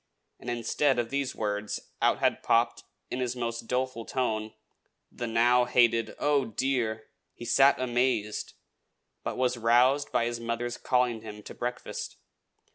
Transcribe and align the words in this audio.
and, 0.39 0.49
instead 0.49 0.97
of 0.97 1.11
these 1.11 1.35
words, 1.35 1.79
out 2.01 2.17
had 2.17 2.41
popped, 2.41 2.85
in 3.11 3.19
his 3.19 3.35
most 3.35 3.67
doleful 3.67 4.03
tone, 4.03 4.51
the 5.11 5.27
now 5.27 5.65
hated 5.65 6.15
"Oh, 6.17 6.45
dear!" 6.45 7.09
He 7.35 7.45
sat 7.45 7.79
amazed; 7.79 8.53
but 9.21 9.37
was 9.37 9.57
roused 9.57 10.11
by 10.11 10.25
his 10.25 10.39
mother's 10.39 10.77
calling 10.77 11.21
him 11.21 11.43
to 11.43 11.53
breakfast. 11.53 12.17